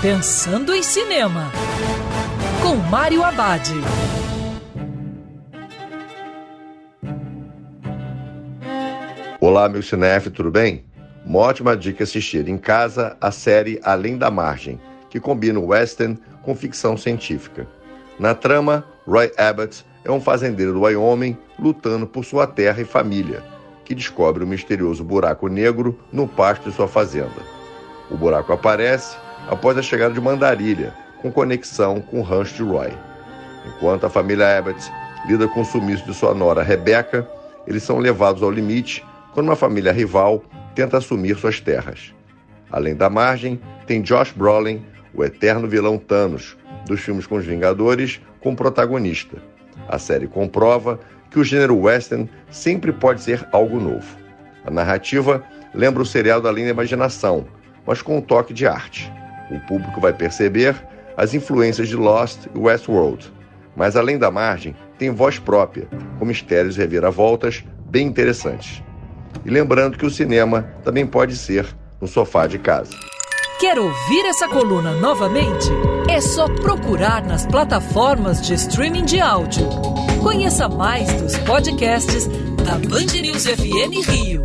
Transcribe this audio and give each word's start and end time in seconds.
Pensando 0.00 0.72
em 0.72 0.80
Cinema, 0.80 1.50
com 2.62 2.76
Mário 2.76 3.24
Abad. 3.24 3.68
Olá, 9.40 9.68
meu 9.68 9.82
cinef, 9.82 10.30
tudo 10.30 10.52
bem? 10.52 10.84
Uma 11.26 11.40
ótima 11.40 11.76
dica 11.76 12.04
assistir 12.04 12.48
em 12.48 12.56
casa 12.56 13.16
a 13.20 13.32
série 13.32 13.80
Além 13.82 14.16
da 14.16 14.30
Margem, 14.30 14.80
que 15.10 15.18
combina 15.18 15.58
o 15.58 15.66
western 15.66 16.16
com 16.42 16.54
ficção 16.54 16.96
científica. 16.96 17.66
Na 18.20 18.36
trama, 18.36 18.84
Roy 19.04 19.32
Abbott 19.36 19.84
é 20.04 20.12
um 20.12 20.20
fazendeiro 20.20 20.74
do 20.74 20.82
Wyoming 20.82 21.36
lutando 21.58 22.06
por 22.06 22.24
sua 22.24 22.46
terra 22.46 22.80
e 22.80 22.84
família, 22.84 23.42
que 23.84 23.96
descobre 23.96 24.44
um 24.44 24.46
misterioso 24.46 25.02
buraco 25.02 25.48
negro 25.48 25.98
no 26.12 26.28
pasto 26.28 26.70
de 26.70 26.76
sua 26.76 26.86
fazenda. 26.86 27.42
O 28.08 28.16
buraco 28.16 28.52
aparece 28.52 29.16
após 29.48 29.76
a 29.78 29.82
chegada 29.82 30.14
de 30.14 30.20
Mandarilha, 30.20 30.94
com 31.20 31.30
conexão 31.30 32.00
com 32.00 32.20
o 32.20 32.22
rancho 32.22 32.54
de 32.54 32.62
Roy. 32.62 32.92
Enquanto 33.66 34.04
a 34.04 34.10
família 34.10 34.58
Abbott 34.58 34.90
lida 35.26 35.46
com 35.48 35.60
o 35.60 35.64
sumiço 35.64 36.04
de 36.04 36.14
sua 36.14 36.34
nora 36.34 36.62
Rebecca, 36.62 37.28
eles 37.66 37.82
são 37.82 37.98
levados 37.98 38.42
ao 38.42 38.50
limite 38.50 39.04
quando 39.32 39.48
uma 39.48 39.56
família 39.56 39.92
rival 39.92 40.42
tenta 40.74 40.96
assumir 40.98 41.36
suas 41.36 41.60
terras. 41.60 42.14
Além 42.70 42.94
da 42.94 43.10
margem, 43.10 43.60
tem 43.86 44.02
Josh 44.02 44.32
Brolin, 44.32 44.82
o 45.14 45.24
eterno 45.24 45.68
vilão 45.68 45.98
Thanos, 45.98 46.56
dos 46.86 47.00
filmes 47.00 47.26
com 47.26 47.36
os 47.36 47.44
Vingadores, 47.44 48.20
como 48.40 48.56
protagonista. 48.56 49.36
A 49.88 49.98
série 49.98 50.26
comprova 50.26 51.00
que 51.30 51.38
o 51.38 51.44
gênero 51.44 51.76
western 51.76 52.28
sempre 52.50 52.92
pode 52.92 53.22
ser 53.22 53.46
algo 53.52 53.80
novo. 53.80 54.16
A 54.64 54.70
narrativa 54.70 55.42
lembra 55.74 56.02
o 56.02 56.06
serial 56.06 56.40
da 56.40 56.52
linha 56.52 56.70
Imaginação, 56.70 57.46
mas 57.86 58.02
com 58.02 58.18
um 58.18 58.20
toque 58.20 58.52
de 58.52 58.66
arte. 58.66 59.12
O 59.50 59.58
público 59.60 60.00
vai 60.00 60.12
perceber 60.12 60.74
as 61.16 61.34
influências 61.34 61.88
de 61.88 61.96
Lost 61.96 62.46
e 62.54 62.58
Westworld, 62.58 63.32
mas 63.76 63.96
além 63.96 64.18
da 64.18 64.30
margem, 64.30 64.74
tem 64.98 65.10
voz 65.10 65.38
própria, 65.38 65.88
com 66.18 66.24
mistérios 66.24 66.76
e 66.76 66.80
reviravoltas 66.80 67.64
bem 67.88 68.06
interessantes. 68.06 68.82
E 69.44 69.50
lembrando 69.50 69.96
que 69.96 70.06
o 70.06 70.10
cinema 70.10 70.62
também 70.84 71.06
pode 71.06 71.36
ser 71.36 71.66
no 72.00 72.06
sofá 72.06 72.46
de 72.46 72.58
casa. 72.58 72.92
Quer 73.58 73.78
ouvir 73.78 74.24
essa 74.26 74.48
coluna 74.48 74.92
novamente? 74.92 75.68
É 76.08 76.20
só 76.20 76.46
procurar 76.46 77.24
nas 77.24 77.44
plataformas 77.46 78.40
de 78.40 78.54
streaming 78.54 79.04
de 79.04 79.20
áudio. 79.20 79.68
Conheça 80.22 80.68
mais 80.68 81.12
dos 81.20 81.36
podcasts 81.38 82.28
da 82.64 82.74
Band 82.88 83.20
News 83.20 83.46
FM 83.46 84.08
Rio. 84.08 84.44